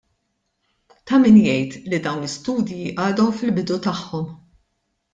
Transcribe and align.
Ta' 1.11 1.19
min 1.25 1.37
jgħid 1.41 1.93
li 1.93 2.01
dawn 2.07 2.23
l-istudji 2.23 2.91
għadhom 3.07 3.33
fil-bidu 3.39 3.81
tagħhom. 3.89 4.31